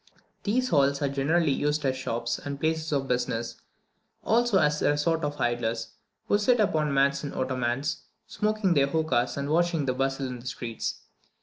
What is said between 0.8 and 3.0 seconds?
are generally used as shops and places